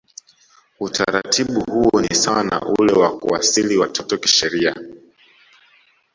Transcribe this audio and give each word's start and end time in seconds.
Utaratibu 0.79 1.61
huo 1.61 2.01
ni 2.01 2.15
sawa 2.15 2.43
na 2.43 2.61
ule 2.79 2.93
wa 2.93 3.19
kuasili 3.19 3.77
watoto 3.77 4.17
kisheria 4.17 4.75